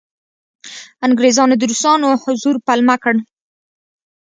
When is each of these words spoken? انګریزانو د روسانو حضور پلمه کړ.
انګریزانو 1.05 1.53
د 1.59 1.63
روسانو 1.71 2.09
حضور 2.23 2.55
پلمه 2.67 2.95
کړ. 3.03 3.15